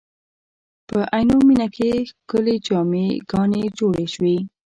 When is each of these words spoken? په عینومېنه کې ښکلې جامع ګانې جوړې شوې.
په 0.87 0.97
عینومېنه 1.15 1.67
کې 1.75 1.91
ښکلې 2.09 2.55
جامع 2.67 3.07
ګانې 3.31 3.63
جوړې 3.77 4.05
شوې. 4.13 4.37